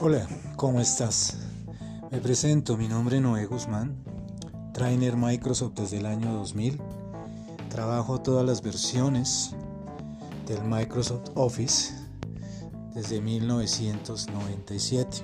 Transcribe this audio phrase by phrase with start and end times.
[0.00, 1.36] Hola, ¿cómo estás?
[2.12, 3.96] Me presento, mi nombre es Noé Guzmán,
[4.72, 6.80] trainer Microsoft desde el año 2000.
[7.68, 9.56] Trabajo todas las versiones
[10.46, 11.94] del Microsoft Office
[12.94, 15.16] desde 1997.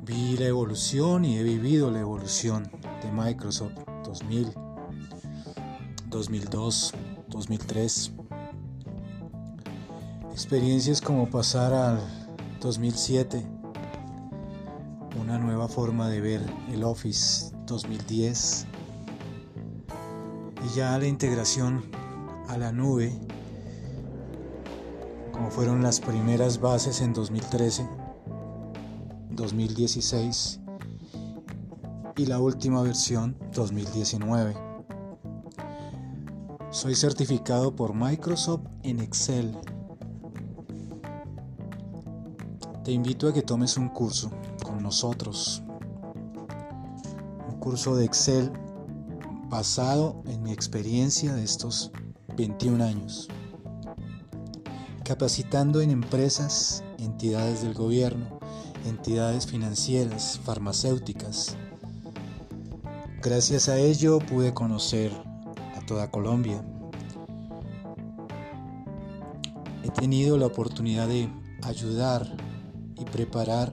[0.00, 2.70] Vi la evolución y he vivido la evolución
[3.02, 3.74] de Microsoft
[4.06, 4.54] 2000,
[6.08, 6.94] 2002,
[7.28, 8.12] 2003.
[10.32, 12.25] Experiencias como pasar al
[12.66, 13.46] 2007,
[15.20, 16.40] una nueva forma de ver
[16.72, 18.66] el Office 2010
[20.64, 21.84] y ya la integración
[22.48, 23.16] a la nube,
[25.30, 27.88] como fueron las primeras bases en 2013,
[29.30, 30.60] 2016
[32.16, 34.56] y la última versión 2019.
[36.72, 39.56] Soy certificado por Microsoft en Excel
[42.86, 44.30] Te invito a que tomes un curso
[44.62, 45.60] con nosotros.
[47.48, 48.52] Un curso de Excel
[49.48, 51.90] basado en mi experiencia de estos
[52.36, 53.26] 21 años.
[55.02, 58.38] Capacitando en empresas, entidades del gobierno,
[58.84, 61.56] entidades financieras, farmacéuticas.
[63.20, 65.10] Gracias a ello pude conocer
[65.74, 66.64] a toda Colombia.
[69.82, 71.28] He tenido la oportunidad de
[71.64, 72.46] ayudar
[72.96, 73.72] y preparar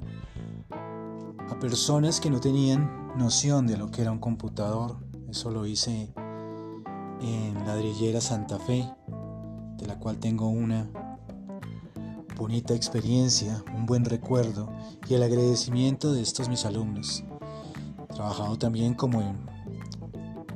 [0.69, 4.97] a personas que no tenían noción de lo que era un computador.
[5.29, 6.13] Eso lo hice
[7.21, 8.87] en Ladrillera Santa Fe,
[9.77, 10.89] de la cual tengo una
[12.35, 14.69] bonita experiencia, un buen recuerdo
[15.07, 17.23] y el agradecimiento de estos mis alumnos.
[18.09, 19.45] He trabajado también como en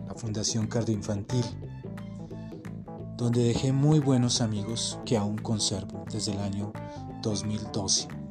[0.08, 1.46] la Fundación Cardioinfantil,
[3.16, 6.74] donde dejé muy buenos amigos que aún conservo desde el año
[7.24, 8.27] 2012.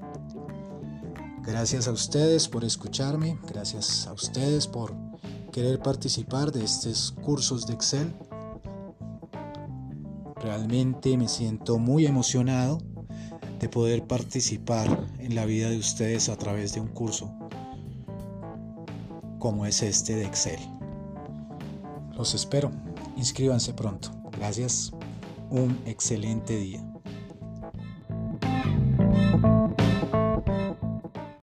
[1.47, 4.93] Gracias a ustedes por escucharme, gracias a ustedes por
[5.53, 8.13] querer participar de estos cursos de Excel.
[10.43, 12.79] Realmente me siento muy emocionado
[13.61, 17.33] de poder participar en la vida de ustedes a través de un curso
[19.39, 20.59] como es este de Excel.
[22.17, 22.73] Los espero.
[23.17, 24.11] Inscríbanse pronto.
[24.33, 24.91] Gracias.
[25.51, 26.85] Un excelente día.